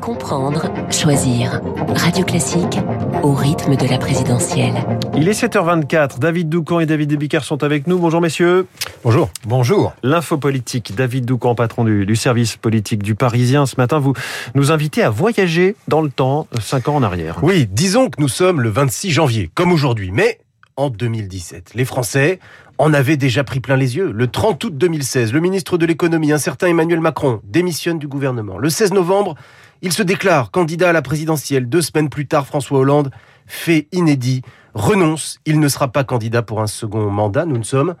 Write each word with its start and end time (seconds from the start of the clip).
Comprendre, 0.00 0.70
choisir. 0.90 1.60
Radio 1.94 2.24
Classique 2.24 2.78
au 3.22 3.32
rythme 3.34 3.76
de 3.76 3.86
la 3.86 3.98
présidentielle. 3.98 4.74
Il 5.14 5.28
est 5.28 5.38
7h24. 5.38 6.18
David 6.18 6.48
Doucan 6.48 6.80
et 6.80 6.86
David 6.86 7.10
Debicard 7.10 7.44
sont 7.44 7.62
avec 7.62 7.86
nous. 7.86 7.98
Bonjour 7.98 8.22
messieurs. 8.22 8.66
Bonjour. 9.04 9.28
Bonjour. 9.46 9.92
L'info 10.02 10.38
politique. 10.38 10.94
David 10.96 11.26
Doucan, 11.26 11.54
patron 11.54 11.84
du, 11.84 12.06
du, 12.06 12.16
service 12.16 12.56
politique 12.56 13.02
du 13.02 13.14
Parisien. 13.14 13.66
Ce 13.66 13.76
matin, 13.76 13.98
vous 13.98 14.14
nous 14.54 14.72
invitez 14.72 15.02
à 15.02 15.10
voyager 15.10 15.76
dans 15.86 16.00
le 16.00 16.10
temps, 16.10 16.46
5 16.58 16.88
ans 16.88 16.96
en 16.96 17.02
arrière. 17.02 17.38
Oui, 17.42 17.68
disons 17.70 18.08
que 18.08 18.20
nous 18.20 18.28
sommes 18.28 18.62
le 18.62 18.70
26 18.70 19.10
janvier, 19.10 19.50
comme 19.54 19.70
aujourd'hui, 19.70 20.10
mais 20.12 20.38
en 20.80 20.88
2017. 20.88 21.74
Les 21.74 21.84
Français 21.84 22.40
en 22.78 22.94
avaient 22.94 23.18
déjà 23.18 23.44
pris 23.44 23.60
plein 23.60 23.76
les 23.76 23.96
yeux. 23.96 24.10
Le 24.10 24.26
30 24.28 24.64
août 24.64 24.78
2016, 24.78 25.34
le 25.34 25.40
ministre 25.40 25.76
de 25.76 25.84
l'économie, 25.84 26.32
un 26.32 26.38
certain 26.38 26.68
Emmanuel 26.68 27.00
Macron, 27.00 27.42
démissionne 27.44 27.98
du 27.98 28.08
gouvernement. 28.08 28.56
Le 28.56 28.70
16 28.70 28.94
novembre, 28.94 29.34
il 29.82 29.92
se 29.92 30.02
déclare 30.02 30.50
candidat 30.50 30.88
à 30.88 30.92
la 30.92 31.02
présidentielle. 31.02 31.68
Deux 31.68 31.82
semaines 31.82 32.08
plus 32.08 32.26
tard, 32.26 32.46
François 32.46 32.78
Hollande, 32.78 33.10
fait 33.46 33.88
inédit, 33.92 34.40
renonce. 34.72 35.38
Il 35.44 35.60
ne 35.60 35.68
sera 35.68 35.88
pas 35.88 36.02
candidat 36.02 36.40
pour 36.40 36.62
un 36.62 36.66
second 36.66 37.10
mandat. 37.10 37.44
Nous 37.44 37.58
ne 37.58 37.62
sommes 37.62 37.94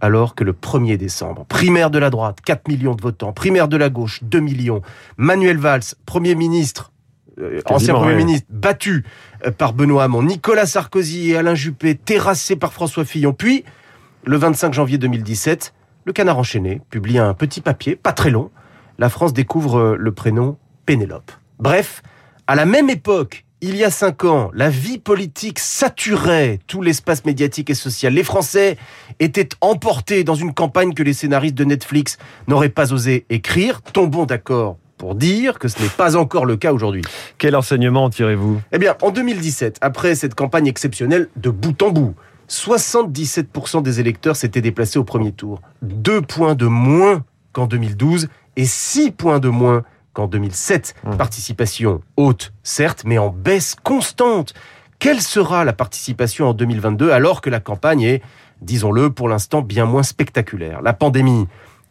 alors 0.00 0.34
que 0.34 0.44
le 0.44 0.52
1er 0.52 0.96
décembre, 0.96 1.44
primaire 1.46 1.90
de 1.90 1.98
la 1.98 2.10
droite, 2.10 2.38
4 2.44 2.68
millions 2.68 2.94
de 2.94 3.02
votants, 3.02 3.32
primaire 3.32 3.68
de 3.68 3.76
la 3.76 3.88
gauche, 3.90 4.22
2 4.24 4.40
millions. 4.40 4.80
Manuel 5.16 5.58
Valls, 5.58 5.94
Premier 6.04 6.34
ministre, 6.34 6.92
ancien 7.66 7.94
Premier 7.94 8.12
ouais. 8.12 8.18
ministre, 8.18 8.46
battu 8.50 9.04
euh, 9.44 9.50
par 9.50 9.72
Benoît 9.72 10.04
Hamon, 10.04 10.22
Nicolas 10.22 10.66
Sarkozy 10.66 11.30
et 11.30 11.36
Alain 11.36 11.54
Juppé, 11.54 11.94
terrassés 11.94 12.56
par 12.56 12.72
François 12.72 13.04
Fillon. 13.04 13.32
Puis, 13.32 13.64
le 14.24 14.36
25 14.36 14.72
janvier 14.72 14.98
2017, 14.98 15.74
le 16.04 16.12
Canard 16.12 16.38
enchaîné 16.38 16.80
publie 16.90 17.18
un 17.18 17.34
petit 17.34 17.60
papier, 17.60 17.96
pas 17.96 18.12
très 18.12 18.30
long. 18.30 18.50
La 18.98 19.08
France 19.08 19.32
découvre 19.32 19.78
euh, 19.78 19.96
le 19.98 20.12
prénom 20.12 20.56
Pénélope. 20.86 21.32
Bref, 21.58 22.02
à 22.46 22.54
la 22.54 22.64
même 22.64 22.90
époque, 22.90 23.44
il 23.62 23.76
y 23.76 23.84
a 23.84 23.90
cinq 23.90 24.24
ans, 24.24 24.50
la 24.54 24.68
vie 24.68 24.98
politique 24.98 25.58
saturait 25.58 26.60
tout 26.66 26.82
l'espace 26.82 27.24
médiatique 27.24 27.70
et 27.70 27.74
social. 27.74 28.12
Les 28.12 28.22
Français 28.22 28.76
étaient 29.18 29.48
emportés 29.62 30.24
dans 30.24 30.34
une 30.34 30.52
campagne 30.52 30.92
que 30.92 31.02
les 31.02 31.14
scénaristes 31.14 31.54
de 31.54 31.64
Netflix 31.64 32.18
n'auraient 32.48 32.68
pas 32.68 32.92
osé 32.92 33.24
écrire. 33.30 33.80
Tombons 33.80 34.26
d'accord 34.26 34.76
pour 34.98 35.14
dire 35.14 35.58
que 35.58 35.68
ce 35.68 35.80
n'est 35.82 35.88
pas 35.88 36.16
encore 36.16 36.46
le 36.46 36.56
cas 36.56 36.72
aujourd'hui. 36.72 37.02
Quel 37.38 37.56
enseignement 37.56 38.04
en 38.04 38.10
tirez-vous? 38.10 38.60
Eh 38.72 38.78
bien, 38.78 38.96
en 39.02 39.10
2017, 39.10 39.78
après 39.80 40.14
cette 40.14 40.34
campagne 40.34 40.66
exceptionnelle 40.66 41.28
de 41.36 41.50
bout 41.50 41.82
en 41.82 41.90
bout, 41.90 42.14
77% 42.48 43.82
des 43.82 44.00
électeurs 44.00 44.36
s'étaient 44.36 44.60
déplacés 44.60 44.98
au 44.98 45.04
premier 45.04 45.32
tour. 45.32 45.60
Deux 45.82 46.22
points 46.22 46.54
de 46.54 46.66
moins 46.66 47.24
qu'en 47.52 47.66
2012 47.66 48.28
et 48.56 48.64
six 48.64 49.10
points 49.10 49.40
de 49.40 49.48
moins 49.48 49.82
qu'en 50.12 50.26
2007. 50.26 50.94
Mmh. 51.04 51.16
Participation 51.16 52.00
haute, 52.16 52.52
certes, 52.62 53.02
mais 53.04 53.18
en 53.18 53.28
baisse 53.28 53.76
constante. 53.82 54.54
Quelle 54.98 55.20
sera 55.20 55.64
la 55.64 55.74
participation 55.74 56.48
en 56.48 56.54
2022 56.54 57.10
alors 57.10 57.42
que 57.42 57.50
la 57.50 57.60
campagne 57.60 58.02
est, 58.02 58.22
disons-le, 58.62 59.10
pour 59.10 59.28
l'instant 59.28 59.60
bien 59.60 59.84
moins 59.84 60.02
spectaculaire? 60.02 60.80
La 60.80 60.94
pandémie 60.94 61.46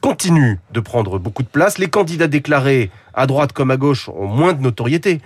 continue 0.06 0.60
de 0.72 0.80
prendre 0.82 1.18
beaucoup 1.18 1.42
de 1.42 1.48
place. 1.48 1.80
Les 1.80 1.88
candidats 1.88 2.28
déclarés, 2.28 2.92
à 3.16 3.26
droite 3.26 3.54
comme 3.54 3.72
à 3.72 3.76
gauche, 3.76 4.08
ont 4.10 4.28
moins 4.28 4.54
de 4.54 4.62
notoriété 4.62 5.20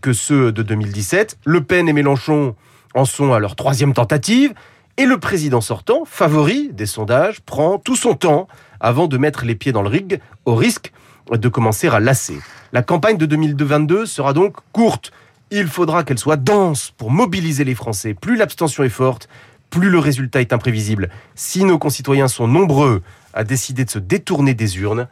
que 0.00 0.12
ceux 0.12 0.50
de 0.50 0.64
2017. 0.64 1.38
Le 1.44 1.62
Pen 1.62 1.88
et 1.88 1.92
Mélenchon 1.92 2.56
en 2.94 3.04
sont 3.04 3.32
à 3.32 3.38
leur 3.38 3.54
troisième 3.54 3.92
tentative. 3.92 4.52
Et 4.96 5.06
le 5.06 5.18
président 5.18 5.60
sortant, 5.60 6.02
favori 6.04 6.70
des 6.72 6.86
sondages, 6.86 7.42
prend 7.42 7.78
tout 7.78 7.94
son 7.94 8.14
temps 8.14 8.48
avant 8.80 9.06
de 9.06 9.18
mettre 9.18 9.44
les 9.44 9.54
pieds 9.54 9.70
dans 9.70 9.82
le 9.82 9.88
rig, 9.88 10.18
au 10.46 10.56
risque 10.56 10.92
de 11.30 11.48
commencer 11.48 11.86
à 11.86 12.00
lasser. 12.00 12.40
La 12.72 12.82
campagne 12.82 13.18
de 13.18 13.26
2022 13.26 14.04
sera 14.04 14.32
donc 14.32 14.56
courte. 14.72 15.12
Il 15.52 15.68
faudra 15.68 16.02
qu'elle 16.02 16.18
soit 16.18 16.38
dense 16.38 16.92
pour 16.98 17.12
mobiliser 17.12 17.62
les 17.62 17.76
Français. 17.76 18.14
Plus 18.14 18.36
l'abstention 18.36 18.82
est 18.82 18.88
forte, 18.88 19.28
plus 19.74 19.90
le 19.90 19.98
résultat 19.98 20.40
est 20.40 20.52
imprévisible. 20.52 21.08
Si 21.34 21.64
nos 21.64 21.78
concitoyens 21.78 22.28
sont 22.28 22.46
nombreux 22.46 23.02
à 23.32 23.44
décider 23.44 23.84
de 23.84 23.90
se 23.90 23.98
détourner 23.98 24.54
des 24.54 24.78
urnes, 24.78 25.08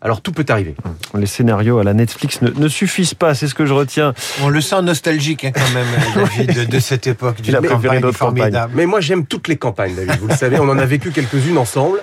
alors 0.00 0.20
tout 0.20 0.32
peut 0.32 0.44
arriver. 0.48 0.74
Les 1.14 1.26
scénarios 1.26 1.78
à 1.78 1.84
la 1.84 1.94
Netflix 1.94 2.42
ne, 2.42 2.50
ne 2.50 2.68
suffisent 2.68 3.14
pas, 3.14 3.34
c'est 3.34 3.48
ce 3.48 3.54
que 3.54 3.66
je 3.66 3.72
retiens. 3.72 4.14
On 4.42 4.50
le 4.50 4.60
sent 4.60 4.82
nostalgique 4.82 5.44
hein, 5.44 5.52
quand 5.52 5.70
même, 5.74 5.86
David, 6.14 6.54
de, 6.54 6.64
de, 6.64 6.78
cette 6.78 7.06
époque. 7.06 7.38
Il 7.44 7.56
a 7.56 7.62
préféré 7.62 8.00
d'autres 8.00 8.18
campagnes. 8.18 8.66
Mais 8.74 8.86
moi 8.86 9.00
j'aime 9.00 9.26
toutes 9.26 9.48
les 9.48 9.56
campagnes, 9.56 9.94
David. 9.94 10.20
Vous 10.20 10.28
le 10.28 10.36
savez, 10.36 10.58
on 10.60 10.68
en 10.68 10.78
a 10.78 10.84
vécu 10.84 11.10
quelques-unes 11.10 11.58
ensemble. 11.58 11.98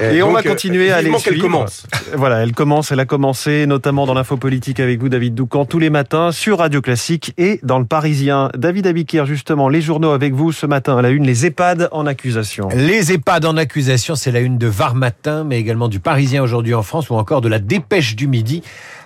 Et 0.00 0.20
Donc, 0.20 0.30
on 0.30 0.32
va 0.32 0.42
continuer 0.42 0.92
à 0.92 1.02
les 1.02 1.10
suivre. 1.10 1.22
qu'elle 1.22 1.40
commence. 1.40 1.86
Voilà, 2.14 2.38
elle 2.38 2.52
commence, 2.52 2.92
elle 2.92 3.00
a 3.00 3.04
commencé 3.04 3.66
notamment 3.66 4.06
dans 4.06 4.14
l'info 4.14 4.36
politique 4.36 4.80
avec 4.80 5.00
vous, 5.00 5.08
David 5.08 5.34
Doucan, 5.34 5.64
tous 5.64 5.78
les 5.78 5.90
matins 5.90 6.32
sur 6.32 6.58
Radio 6.58 6.80
Classique 6.80 7.34
et 7.36 7.60
dans 7.62 7.78
le 7.78 7.84
Parisien. 7.84 8.50
David 8.56 8.86
Abikir, 8.86 9.26
justement, 9.26 9.68
les 9.68 9.80
journaux 9.80 10.10
avec 10.10 10.34
vous 10.34 10.52
ce 10.52 10.66
matin 10.66 10.96
à 10.96 11.02
la 11.02 11.10
une, 11.10 11.24
les 11.24 11.46
EHPAD 11.46 11.88
en 11.92 12.06
accusation. 12.06 12.68
Les 12.74 13.12
EHPAD 13.12 13.44
en 13.44 13.56
accusation, 13.56 14.14
c'est 14.14 14.30
la 14.30 14.40
une 14.40 14.58
de 14.58 14.66
Var 14.66 14.94
Matin, 14.94 15.44
mais 15.44 15.58
également 15.58 15.88
du 15.88 16.00
Parisien 16.00 16.42
aujourd'hui 16.42 16.74
en 16.74 16.82
France 16.82 17.10
ou 17.10 17.14
encore 17.14 17.40
de 17.40 17.48
la 17.48 17.58
Dépêche 17.58 18.14
du 18.16 18.28
Midi 18.28 18.62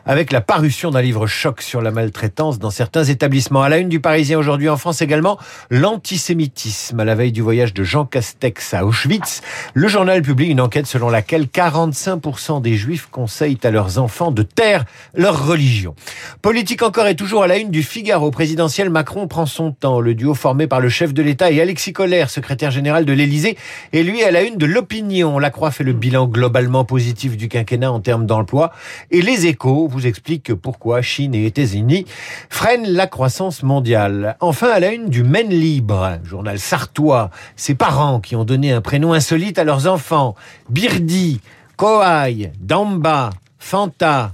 avec 0.07 0.33
la 0.33 0.41
parution 0.41 0.91
d'un 0.91 1.03
livre 1.03 1.27
choc 1.27 1.63
sur 1.63 1.81
la 1.81 1.91
maltraitance 1.91 2.59
dans 2.59 2.71
certains 2.71 3.05
établissements. 3.05 3.63
À 3.63 3.69
la 3.69 3.79
une 3.79 3.89
du 3.89 4.01
Parisien 4.01 4.39
aujourd'hui 4.39 4.69
en 4.69 4.77
France 4.77 5.03
également, 5.03 5.39
l'antisémitisme. 5.71 6.99
À 7.01 7.05
la 7.05 7.15
veille 7.15 7.33
du 7.33 7.43
voyage 7.43 7.75
de 7.75 7.85
Jean 7.85 8.05
Castex 8.05 8.75
à 8.75 8.85
Auschwitz, 8.85 9.43
le 9.75 9.89
journal 9.89 10.23
publie 10.23 10.47
une 10.47 10.61
enquête 10.61 10.87
selon 10.87 11.09
laquelle 11.09 11.45
45% 11.45 12.63
des 12.63 12.75
juifs 12.75 13.09
conseillent 13.11 13.59
à 13.63 13.71
leurs 13.71 13.99
enfants 13.99 14.33
de 14.33 14.43
taire 14.43 14.85
leur 15.15 15.47
religion. 15.47 15.95
Politique 16.41 16.83
encore 16.83 17.07
et 17.07 17.17
toujours 17.17 17.45
à 17.45 17.47
la 17.47 17.59
une 17.59 17.71
du 17.71 17.83
Figaro 17.83 18.31
présidentiel, 18.31 18.91
Macron 18.91 19.29
prend 19.29 19.47
son 19.47 19.73
temps. 19.73 20.01
Le 20.01 20.15
duo 20.15 20.35
formé 20.35 20.67
par 20.67 20.81
le 20.81 20.89
chef 20.89 21.15
de 21.15 21.23
l'État 21.23 21.51
et 21.51 21.61
Alexis 21.61 21.93
Collère, 21.93 22.31
secrétaire 22.31 22.71
général 22.71 23.05
de 23.05 23.13
l'Élysée, 23.13 23.57
est 23.93 24.03
lui 24.03 24.23
à 24.25 24.31
la 24.31 24.43
une 24.43 24.57
de 24.57 24.67
l'opinion. 24.67 25.39
La 25.39 25.51
Croix 25.51 25.71
fait 25.71 25.85
le 25.85 25.93
bilan 25.93 26.27
globalement 26.27 26.85
positif 26.85 27.37
du 27.37 27.49
quinquennat 27.49 27.93
en 27.93 28.01
termes 28.01 28.27
d'emploi 28.27 28.73
et 29.11 29.23
les 29.23 29.47
échos 29.47 29.89
vous 29.93 30.07
explique 30.07 30.55
pourquoi 30.55 31.03
Chine 31.03 31.35
et 31.35 31.47
États-Unis 31.47 32.07
freinent 32.51 32.89
la 32.89 33.07
croissance 33.07 33.63
mondiale. 33.63 34.37
Enfin, 34.41 34.69
à 34.71 34.81
la 34.81 34.93
une 34.93 35.09
du 35.09 35.23
Maine 35.23 35.51
Libre, 35.51 36.19
journal 36.25 36.59
sartois, 36.59 37.31
ses 37.57 37.75
parents 37.75 38.21
qui 38.21 38.35
ont 38.35 38.45
donné 38.45 38.73
un 38.73 38.81
prénom 38.81 39.13
insolite 39.13 39.59
à 39.59 39.65
leurs 39.65 39.87
enfants. 39.87 40.35
Birdi, 40.71 41.41
Koai, 41.77 42.53
Damba, 42.61 43.31
Fanta. 43.59 44.33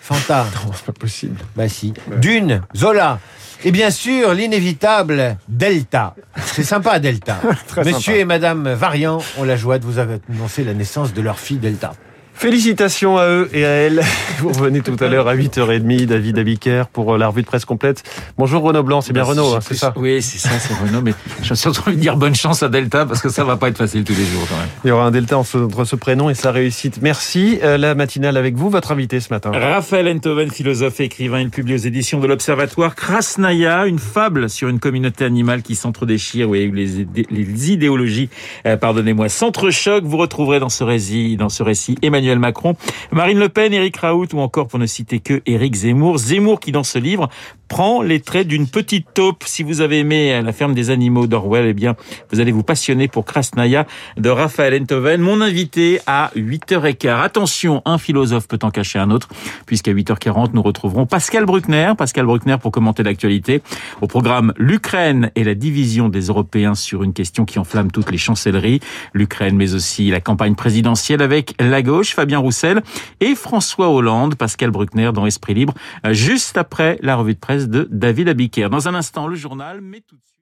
Fanta. 0.00 0.46
Non, 0.66 0.72
c'est 0.74 0.84
pas 0.86 0.92
possible. 0.92 1.36
Bah 1.56 1.68
si. 1.68 1.94
Ouais. 2.10 2.18
Dune, 2.18 2.62
Zola. 2.76 3.20
Et 3.64 3.72
bien 3.72 3.90
sûr, 3.90 4.34
l'inévitable 4.34 5.36
Delta. 5.48 6.14
C'est 6.36 6.62
sympa, 6.62 7.00
Delta. 7.00 7.38
Monsieur 7.78 8.12
sympa. 8.12 8.18
et 8.18 8.24
Madame 8.24 8.72
Variant 8.72 9.18
ont 9.38 9.44
la 9.44 9.56
joie 9.56 9.78
de 9.78 9.84
vous 9.84 9.98
annoncer 9.98 10.62
la 10.62 10.74
naissance 10.74 11.12
de 11.12 11.20
leur 11.20 11.38
fille 11.40 11.58
Delta. 11.58 11.92
Félicitations 12.38 13.18
à 13.18 13.26
eux 13.26 13.50
et 13.52 13.64
à 13.64 13.68
elles. 13.70 14.00
Vous 14.38 14.50
revenez 14.50 14.80
tout 14.80 14.96
à 15.00 15.08
l'heure 15.08 15.26
à 15.26 15.34
8h30, 15.34 16.06
David 16.06 16.38
Abiker, 16.38 16.84
pour 16.92 17.18
la 17.18 17.26
revue 17.26 17.42
de 17.42 17.48
presse 17.48 17.64
complète. 17.64 18.04
Bonjour 18.38 18.62
Renaud 18.62 18.84
Blanc, 18.84 19.00
c'est 19.00 19.12
bien 19.12 19.24
Renaud, 19.24 19.56
hein, 19.56 19.58
c'est 19.60 19.74
ça 19.74 19.92
Oui, 19.96 20.22
c'est 20.22 20.38
ça, 20.38 20.50
c'est 20.60 20.72
Renaud, 20.74 21.02
mais 21.02 21.14
je 21.40 21.46
suis 21.46 21.56
surtout 21.56 21.88
envie 21.88 21.96
de 21.96 22.00
dire 22.00 22.16
bonne 22.16 22.36
chance 22.36 22.62
à 22.62 22.68
Delta 22.68 23.06
parce 23.06 23.20
que 23.20 23.28
ça 23.28 23.42
va 23.42 23.56
pas 23.56 23.66
être 23.70 23.76
facile 23.76 24.04
tous 24.04 24.14
les 24.14 24.24
jours 24.24 24.46
quand 24.48 24.56
même. 24.56 24.68
Il 24.84 24.88
y 24.88 24.90
aura 24.92 25.06
un 25.06 25.10
Delta 25.10 25.36
entre 25.36 25.84
ce 25.84 25.96
prénom 25.96 26.30
et 26.30 26.34
sa 26.34 26.52
réussite. 26.52 27.00
Merci. 27.02 27.58
Euh, 27.64 27.76
la 27.76 27.96
matinale 27.96 28.36
avec 28.36 28.54
vous, 28.54 28.70
votre 28.70 28.92
invité 28.92 29.18
ce 29.18 29.34
matin. 29.34 29.50
Raphaël 29.52 30.06
Enthoven, 30.06 30.48
philosophe 30.52 31.00
et 31.00 31.04
écrivain, 31.06 31.40
il 31.40 31.50
publie 31.50 31.74
aux 31.74 31.78
éditions 31.78 32.20
de 32.20 32.28
l'Observatoire 32.28 32.94
Krasnaya, 32.94 33.86
une 33.86 33.98
fable 33.98 34.48
sur 34.48 34.68
une 34.68 34.78
communauté 34.78 35.24
animale 35.24 35.62
qui 35.62 35.74
s'entre-déchire, 35.74 36.48
oui, 36.48 36.70
les, 36.72 37.24
les 37.28 37.72
idéologies, 37.72 38.28
euh, 38.64 38.76
pardonnez-moi, 38.76 39.28
s'entrechoquent. 39.28 40.04
Vous 40.04 40.18
retrouverez 40.18 40.60
dans 40.60 40.68
ce 40.68 40.84
récit, 40.84 41.36
dans 41.36 41.48
ce 41.48 41.64
récit 41.64 41.96
Emmanuel 42.00 42.27
Macron, 42.36 42.76
Marine 43.10 43.38
Le 43.38 43.48
Pen, 43.48 43.72
Éric 43.72 43.96
Raoult 43.96 44.28
ou 44.34 44.40
encore, 44.40 44.68
pour 44.68 44.78
ne 44.78 44.86
citer 44.86 45.20
que, 45.20 45.42
Éric 45.46 45.74
Zemmour. 45.74 46.18
Zemmour 46.18 46.60
qui, 46.60 46.72
dans 46.72 46.84
ce 46.84 46.98
livre, 46.98 47.28
prend 47.68 48.02
les 48.02 48.20
traits 48.20 48.48
d'une 48.48 48.66
petite 48.66 49.06
taupe. 49.14 49.44
Si 49.46 49.62
vous 49.62 49.80
avez 49.80 49.98
aimé 49.98 50.40
La 50.42 50.52
ferme 50.52 50.74
des 50.74 50.90
animaux 50.90 51.26
d'Orwell, 51.26 51.66
eh 51.66 51.74
bien, 51.74 51.94
vous 52.32 52.40
allez 52.40 52.52
vous 52.52 52.62
passionner 52.62 53.08
pour 53.08 53.24
Krasnaya 53.24 53.86
de 54.16 54.30
Raphaël 54.30 54.80
Enthoven. 54.80 55.20
Mon 55.20 55.40
invité 55.40 56.00
à 56.06 56.30
8h15. 56.34 57.22
Attention, 57.22 57.82
un 57.84 57.98
philosophe 57.98 58.48
peut 58.48 58.58
en 58.62 58.70
cacher 58.70 58.98
un 58.98 59.10
autre, 59.10 59.28
puisqu'à 59.66 59.92
8h40, 59.92 60.50
nous 60.54 60.62
retrouverons 60.62 61.06
Pascal 61.06 61.44
Bruckner. 61.44 61.92
Pascal 61.96 62.26
Bruckner 62.26 62.56
pour 62.60 62.72
commenter 62.72 63.02
l'actualité. 63.02 63.62
Au 64.00 64.06
programme, 64.06 64.52
l'Ukraine 64.56 65.30
et 65.34 65.44
la 65.44 65.54
division 65.54 66.08
des 66.08 66.22
Européens 66.22 66.74
sur 66.74 67.02
une 67.02 67.12
question 67.12 67.44
qui 67.44 67.58
enflamme 67.58 67.90
toutes 67.90 68.10
les 68.10 68.18
chancelleries. 68.18 68.80
L'Ukraine, 69.12 69.56
mais 69.56 69.74
aussi 69.74 70.10
la 70.10 70.20
campagne 70.20 70.54
présidentielle 70.54 71.22
avec 71.22 71.54
la 71.60 71.82
gauche, 71.82 72.14
Fabien 72.14 72.38
Roussel 72.38 72.82
et 73.20 73.34
François 73.34 73.90
Hollande. 73.90 74.34
Pascal 74.34 74.70
Bruckner 74.70 75.10
dans 75.12 75.26
Esprit 75.26 75.54
Libre, 75.54 75.74
juste 76.10 76.56
après 76.56 76.98
la 77.02 77.16
revue 77.16 77.34
de 77.34 77.38
de 77.66 77.88
David 77.90 78.28
Abiker. 78.28 78.68
Dans 78.68 78.88
un 78.88 78.94
instant, 78.94 79.26
le 79.26 79.36
journal, 79.36 79.80
mais 79.80 80.00
tout 80.00 80.16
de 80.16 80.22
suite. 80.22 80.34